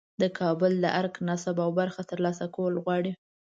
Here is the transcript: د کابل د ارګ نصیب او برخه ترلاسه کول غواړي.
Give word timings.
د 0.21 0.23
کابل 0.39 0.73
د 0.83 0.85
ارګ 0.99 1.13
نصیب 1.27 1.57
او 1.65 1.69
برخه 1.79 2.01
ترلاسه 2.11 2.45
کول 2.55 2.73
غواړي. 2.83 3.11